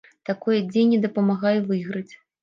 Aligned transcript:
Такое 0.27 0.55
дзеянне 0.69 0.99
дапамагае 1.03 1.51
выйграць. 1.67 2.13